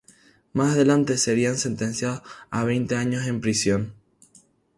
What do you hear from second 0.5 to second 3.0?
Más adelante sería sentenciado a veinte